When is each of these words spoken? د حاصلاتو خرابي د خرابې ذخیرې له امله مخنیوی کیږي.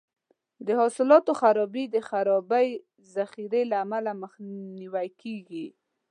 د 0.65 0.67
حاصلاتو 0.79 1.31
خرابي 1.41 1.83
د 1.93 1.97
خرابې 2.09 2.67
ذخیرې 3.15 3.63
له 3.71 3.77
امله 3.85 4.11
مخنیوی 4.23 5.07
کیږي. 5.21 5.65